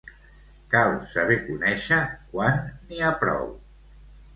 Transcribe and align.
Cal 0.75 0.93
saber 1.11 1.37
conèixer 1.51 2.01
quan 2.33 2.61
n'hi 2.67 3.05
ha 3.11 3.17
prou. 3.25 3.51